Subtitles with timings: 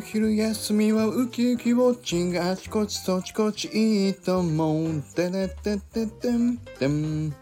[0.00, 5.02] 昼休みはウキウキウォッチングあちこちそちこちいいと思う。
[5.02, 7.34] てててててんてん。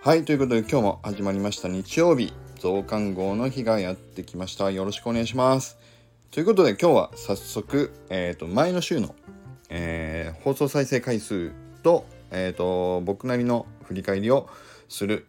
[0.00, 4.70] はい、ということで今日も始まりました日曜日、増刊号の日がやってきました。
[4.70, 5.78] よろしくお願いします。
[6.30, 9.14] ということで今日は早速、えっ、ー、と、前の週の、
[9.68, 11.52] えー、放送再生回数
[11.82, 14.48] と、えっ、ー、と、僕なりの振り返りを
[14.88, 15.26] する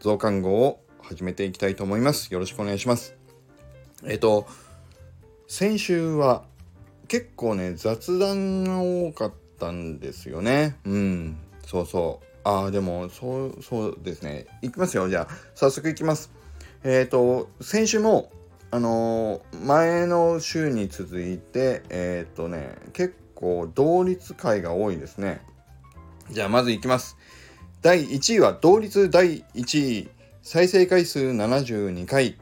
[0.00, 2.32] 増刊号を始めていきたいと思います。
[2.32, 3.16] よろしくお願いします。
[4.04, 4.46] えっ、と、
[5.54, 6.44] 先週は
[7.08, 10.78] 結構ね、雑談が多かったんですよね。
[10.86, 12.26] うん、そうそう。
[12.42, 14.46] ああ、でも、そう、そうですね。
[14.62, 15.10] いきますよ。
[15.10, 16.32] じゃあ、早速いきます。
[16.84, 18.32] えっ、ー、と、先週も、
[18.70, 25.42] あのー、前の週に続いて、えっ、ー、とね、結構同率回が多いですね。
[26.30, 27.18] じゃあ、まずいきます。
[27.82, 30.08] 第1位は、同率第1位、
[30.42, 32.38] 再生回数72回、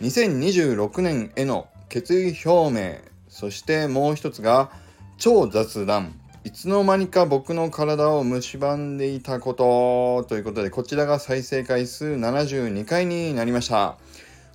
[0.00, 2.98] 2026年への決意表明。
[3.28, 4.70] そしてもう一つが
[5.18, 6.18] 超雑談。
[6.44, 13.98] いつの間にか僕の体を蝕んでいたことということでこちらが再生回数72回になりました。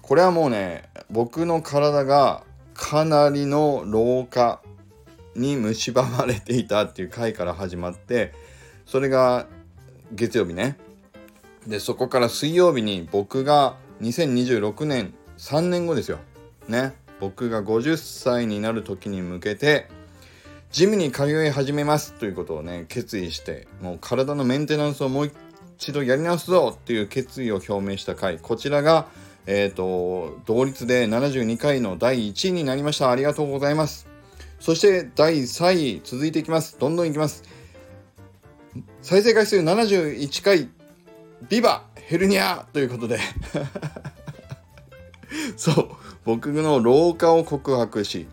[0.02, 2.44] これはもうね僕の体が
[2.74, 4.62] かなりの老化
[5.36, 8.34] に蝕まれていたっていう回から始まって
[8.86, 9.48] それが
[10.14, 10.78] 月曜日ね。
[11.68, 16.20] でそこから水曜日に僕が2026年3年後ですよ。
[16.68, 16.94] ね。
[17.22, 19.88] 僕が50歳になる時に向けて
[20.72, 25.32] ジムに通い始めますということをね決意してもう体のメンテナンスをもう
[25.78, 29.08] 一度やり直すぞっていう決意を表明した回こちらが
[29.46, 33.12] えっ、ー、と同率で72回の第1位になりました。
[33.12, 34.08] ありがとうございます。
[34.60, 36.78] そして第3位続いていきます。
[36.80, 37.44] どんどんいきます。
[39.02, 40.70] 再生回数71回
[41.50, 43.20] ビバヘルニアということで。
[45.58, 46.01] そう。
[46.24, 48.28] 僕の老化を告白し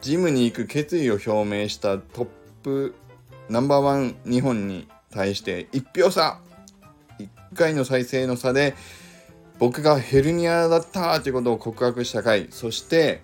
[0.00, 2.26] ジムに行く決意を表明したトッ
[2.62, 2.94] プ
[3.48, 6.40] ナンバーワン日本に対して1票差。
[7.18, 8.74] 1回の再生の差で
[9.58, 12.48] 僕がヘルニアだったということを告白した回。
[12.50, 13.22] そして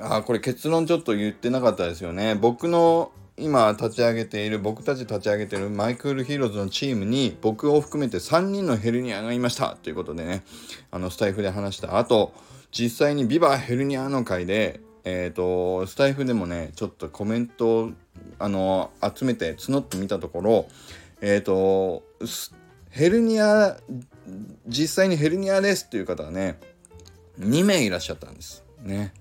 [0.00, 2.34] あこれ結論ちょっと言ってなかったですよね。
[2.34, 9.76] 僕の今立ち上げている僕たち立ち上げているマイクールヒーローズのチームに僕を含めて3人のヘルニアがいました。
[9.82, 10.42] ということでね。
[10.90, 12.32] あのスタイフで話した後
[12.70, 17.90] 実際にビバヘルニアの回で、えっ、ー、と、スタイフでもね、ちょっとコメントを、
[18.38, 20.68] あの、集めて募ってみたところ、
[21.20, 22.02] えっ、ー、と、
[22.90, 23.76] ヘルニア、
[24.66, 26.58] 実際にヘルニアですっていう方はね、
[27.40, 28.64] 2名いらっしゃったんです。
[28.82, 29.12] ね。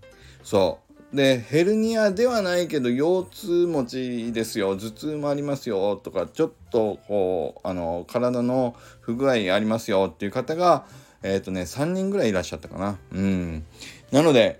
[0.43, 0.79] そ
[1.13, 1.15] う。
[1.15, 10.85] で、ヘルニアではないけど、腰痛持ちですよ、頭痛もありますよ、とか、ちょっと、こう、あの、体の不具合ありますよっていう方が、
[11.23, 12.97] えっ、ー、とね、3人ぐらいいらっしゃったかな。
[13.11, 13.65] うん。
[14.11, 14.59] なので、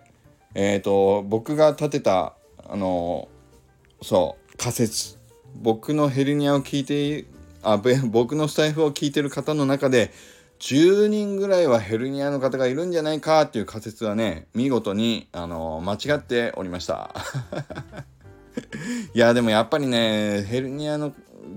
[0.55, 2.33] えっ、ー、と、僕が立てた、
[2.67, 3.27] あの、
[4.01, 5.17] そう、仮説。
[5.55, 7.25] 僕のヘルニアを聞いて、
[7.63, 7.77] あ、
[8.09, 10.11] 僕のスタイフを聞いてる方の中で、
[10.59, 17.13] 10人ぐらいはヘルニアの方がいるんじゃないかっていう仮説はね、見事に、あの、間違っておりました。
[19.13, 21.13] いや、でもやっぱりね、ヘルニアの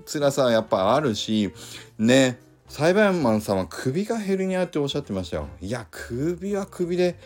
[0.07, 1.53] 辛さはやっぱあるし、
[1.99, 2.39] ね、
[2.71, 5.49] 裁判マンさんは首がヘルニアっておっしゃってましたよ。
[5.61, 7.19] いや、首は首で、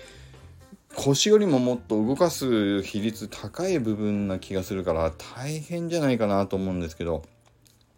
[0.97, 7.25] 腰よりももっと動かす比率高い部分な気がするから大変じゃないかなと思うんですけど、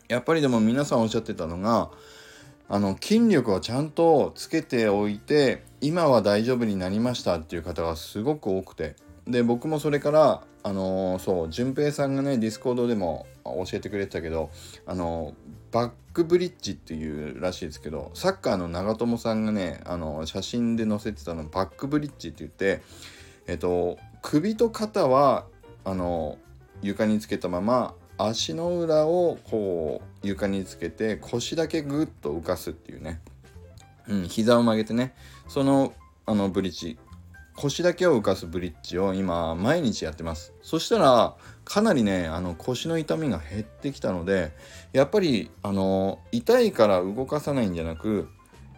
[0.09, 1.93] やっぱりでも皆さんおっしゃってたのが、
[2.69, 8.97] あの筋力をちゃんとつけておいて今は大丈夫になりましたっていう方がすごく多くて
[9.27, 14.51] で僕もそれからあのー、そう淳平さんがねディスコードでも教えてくれてたけど
[14.87, 15.35] あの
[15.73, 22.83] バックブリッジっていうらしいですけどサッカーの長友さんがねあの写真で載せてたのバックブリッジって言って
[23.47, 25.47] えっと首と肩は
[25.85, 26.39] あの
[26.83, 33.21] 床につけたまま足の裏をこう床につけて腰だけグッと浮かすっていうね、
[34.09, 35.15] うん、膝を曲げてね。
[35.49, 35.93] その
[36.29, 36.99] あのブリッジ
[37.57, 40.53] 腰だけを浮かすブリッジを今毎日やってます。
[40.63, 44.53] そしたらかなりねあの腰の痛みが減ってきたので
[44.93, 48.29] やっぱりあの痛いから動かさないんじゃなく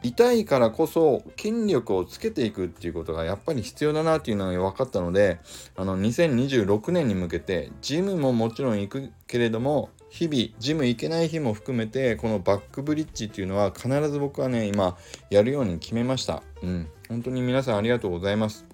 [0.02, 5.40] 痛いからこそ筋力をつけていくっていうことがやっぱり必要だなっていうのが分かったので
[5.76, 14.96] あの2026年に向けてジムももちろん行くけれども日々ジム行けない日も含めてこのバックブリッジっていうのは必ず僕はね今
[15.30, 16.42] やるように決めました。
[16.62, 16.88] うん。
[17.08, 18.66] 本当に皆さんありがとうございます。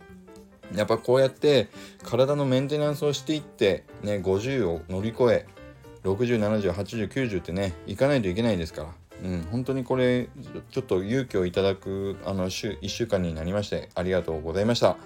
[0.76, 1.68] やっぱこうやって
[2.02, 5.46] 体のメンテナンスをしていってね50を乗り越え
[6.04, 8.88] 60708090ってね行かないといけないですから。
[9.22, 10.28] うん、本当にこれ
[10.70, 14.96] ちょっと勇気をいただくあの週1週間になりましてありがとうございました。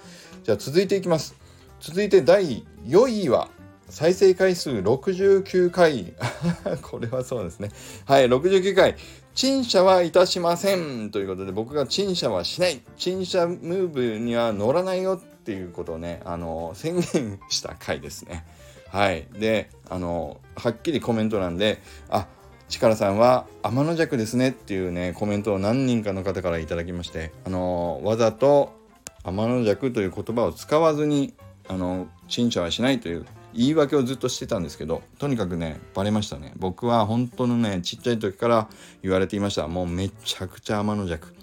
[0.42, 1.36] じゃあ続いていきます。
[1.80, 3.48] 続いて第4位は
[3.88, 6.14] 再生回数69回。
[6.82, 7.70] これはそうですね。
[8.06, 8.96] はい69回。
[9.34, 11.10] 陳謝はいたしません。
[11.10, 12.80] ということで僕が陳謝はしない。
[12.96, 15.14] 陳謝ムーブには乗らないよ。
[15.14, 18.44] ってていうことをねあの宣言した回ですね。
[18.90, 19.26] はい。
[19.32, 21.80] であのはっきりコメント欄で
[22.10, 22.26] あ
[22.68, 28.78] 力さんは天の弱ですねっていうねコメントを何人かの方から頂きましてあのわざと
[29.24, 31.32] 天の弱という言葉を使わずに
[31.66, 33.24] あの陳謝はしないという
[33.54, 36.52] 言い訳をずっとしてたんですけどとにかくねバレましたね。
[36.56, 38.68] 僕は本当のねちっちゃい時から
[39.02, 39.66] 言われていました。
[39.66, 41.37] もうめちゃくちゃ天の弱。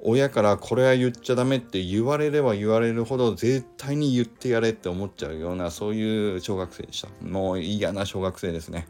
[0.00, 7.08] 親からこれは言っちゃダメって言われれば言われるほど絶対に言ってやれって思っちゃうようなそういう小学生でした。
[7.26, 8.86] もう嫌な小学生ですね。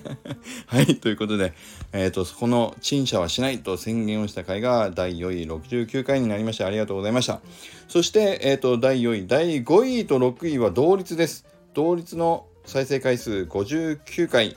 [0.66, 1.52] はい、ということで、
[1.92, 7.40] えっ、ー、と、この陳謝はしないと宣言をした回が第4位69回になりましてありがとうございました。
[7.88, 11.46] そして、えっ、ー、と、第4位、第5位と6位は同率です。
[11.74, 14.56] 同率の再生回数59回、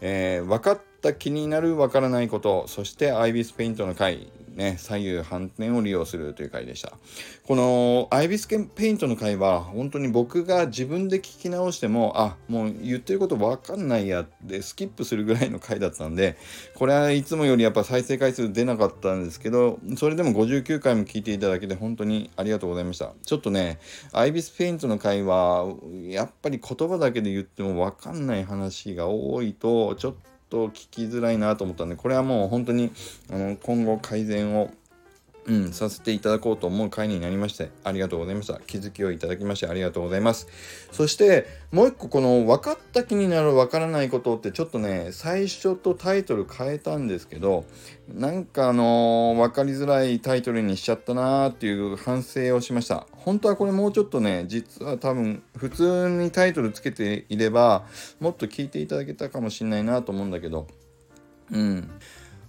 [0.00, 6.92] えー、分かった気になる分からないこと、そしてアイビスペイントの回、ね、左右反転を利用するという回でした。
[7.44, 16.36] このアイビスケンペイントの回は本当に僕が自分で聞き直してもあもう言ってること分かんないやってスキップするぐらいの回だったんで
[16.74, 23.80] これはいつもよりやっぱ再生回数出なかったんですけどそれでも59回も聞いていただけて本当にありがとうございましたちょっとね
[24.12, 25.66] アイビスペイントの回は
[26.06, 30.14] やっぱり言葉だけで言っても分かんない話が多いとちょっ
[30.52, 32.92] と聞きづらいなと思ったんでこれはもう本当に
[33.30, 34.70] あの今後改善を
[35.44, 38.60] うん、させていただこうと思う回になりましてありがとうございました。
[38.60, 40.46] 気づきをいただきましてありがとうございます。
[40.92, 47.64] そしてもう一個この分かった気になる分からないことってちょっとね最初とタイトル変えたんですけど
[48.08, 53.06] なんかあのー、分かりづらいタイトルにしちゃったなーっていう反省をしました。
[53.12, 57.84] 本当はこれもうちょっとね実は多分普通にタイトルつけていれば
[58.20, 60.68] もっと聞いていただけたかもしんないなと思うんだけど
[61.50, 61.90] うん。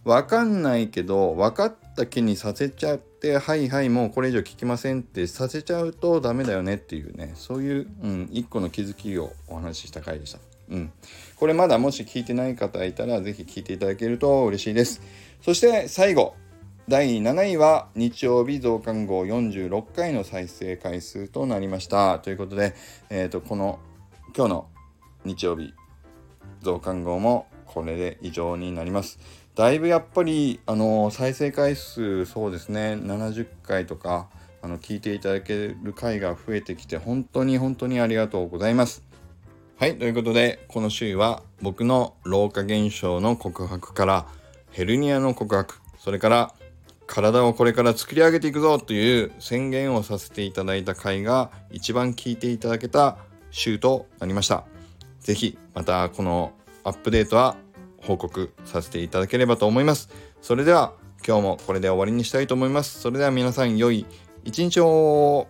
[0.03, 10.39] 分かんないけど分かった気にさせちゃってはいはいもうこれ以上聞きませんってさせちゃうとダメだよねっていうねそういう、うん、一個の気づきをお話しした回でした。
[10.69, 10.91] うん、
[11.35, 15.01] これまだもし聞いてない方いたら是非聞いていただけると嬉しいです。
[15.41, 16.35] そして最後
[16.89, 22.19] 第7位は日曜日増刊号46回の再生回数となりました。
[22.19, 22.75] ということで、
[23.09, 23.79] えーと、この
[24.35, 24.67] 今日の
[25.23, 25.73] 日曜日
[26.61, 29.19] 増刊号もこれで以上になります。
[29.55, 34.27] だいぶやっぱりあの再生回数そうですね70回とか
[34.63, 39.03] あの聞いていただける回が増えてきて本当に本当にありがとうございます。
[39.77, 44.25] はい、ということでこの週は僕の老化現象の告白から
[44.71, 46.53] ヘルニアの告白それから
[47.05, 53.17] 体をこれから作り上げていくぞという宣言をさせていただいた回が一番聞いていただけた
[53.51, 54.63] 週となりました。
[55.19, 56.53] 是非またこの
[56.83, 57.55] アップデートは
[58.03, 60.09] 報告させていただければと思います。
[60.41, 60.93] それでは
[61.25, 62.99] 今日もこれで終わりにしたいと思います。
[62.99, 64.05] それでは皆さん良い
[64.43, 65.47] 一日を